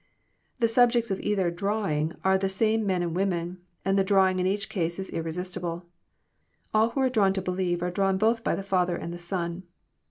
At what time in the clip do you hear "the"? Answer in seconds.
0.59-0.67, 2.41-2.49, 3.99-4.03, 8.55-8.63, 9.13-9.19